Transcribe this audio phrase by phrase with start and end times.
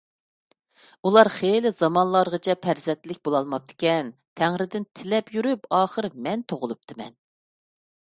[1.09, 4.11] ئۇلار خېلى زامانلارغىچە پەرزەنتلىك بولالماپتىكەن،
[4.43, 7.19] تەڭرىدىن تىلەپ يۈرۈپ ئاخىر مەن تۇغۇلۇپتىمەن.